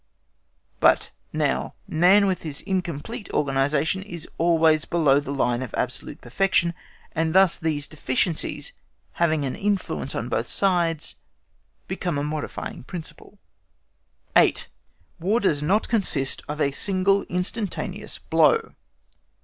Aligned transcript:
But, 0.79 1.11
now, 1.31 1.75
man 1.87 2.25
with 2.25 2.41
his 2.41 2.61
incomplete 2.61 3.29
organisation 3.33 4.01
is 4.01 4.27
always 4.39 4.83
below 4.83 5.19
the 5.19 5.29
line 5.31 5.61
of 5.61 5.75
absolute 5.77 6.21
perfection, 6.21 6.73
and 7.11 7.35
thus 7.35 7.59
these 7.59 7.87
deficiencies, 7.87 8.73
having 9.21 9.45
an 9.45 9.55
influence 9.55 10.15
on 10.15 10.27
both 10.27 10.47
sides, 10.47 11.17
become 11.87 12.17
a 12.17 12.23
modifying 12.23 12.81
principle. 12.83 13.37
8. 14.35 14.69
WAR 15.19 15.39
DOES 15.39 15.61
NOT 15.61 15.87
CONSIST 15.87 16.41
OF 16.49 16.59
A 16.59 16.71
SINGLE 16.71 17.21
INSTANTANEOUS 17.29 18.21
BLOW. 18.31 18.73